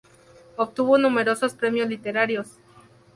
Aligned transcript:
Obtuvo 0.55 0.97
numerosos 0.97 1.53
premios 1.53 1.87
literarios. 1.87 2.57